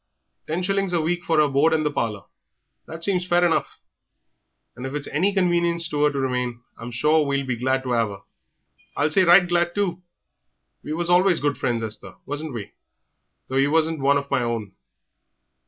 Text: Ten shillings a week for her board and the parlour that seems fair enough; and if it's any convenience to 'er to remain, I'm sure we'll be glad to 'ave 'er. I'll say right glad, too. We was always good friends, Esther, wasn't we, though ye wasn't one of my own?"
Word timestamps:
Ten 0.47 0.63
shillings 0.63 0.93
a 0.93 0.99
week 1.01 1.23
for 1.23 1.37
her 1.37 1.47
board 1.47 1.73
and 1.73 1.85
the 1.85 1.91
parlour 1.91 2.23
that 2.87 3.03
seems 3.03 3.23
fair 3.27 3.45
enough; 3.45 3.77
and 4.75 4.83
if 4.87 4.95
it's 4.95 5.07
any 5.09 5.31
convenience 5.31 5.87
to 5.89 6.03
'er 6.03 6.11
to 6.11 6.17
remain, 6.19 6.63
I'm 6.75 6.89
sure 6.89 7.23
we'll 7.23 7.45
be 7.45 7.55
glad 7.55 7.83
to 7.83 7.93
'ave 7.93 8.13
'er. 8.13 8.17
I'll 8.97 9.11
say 9.11 9.25
right 9.25 9.47
glad, 9.47 9.75
too. 9.75 10.01
We 10.83 10.93
was 10.93 11.11
always 11.11 11.39
good 11.39 11.55
friends, 11.59 11.83
Esther, 11.83 12.15
wasn't 12.25 12.55
we, 12.55 12.71
though 13.47 13.57
ye 13.57 13.67
wasn't 13.67 13.99
one 13.99 14.17
of 14.17 14.31
my 14.31 14.41
own?" 14.41 14.71